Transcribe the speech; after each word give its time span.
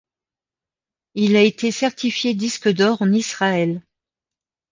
Il 1.13 1.35
a 1.35 1.43
été 1.43 1.69
certifié 1.71 2.33
disque 2.33 2.69
d'or 2.73 3.03
en 3.03 3.13
Israël. 3.13 3.83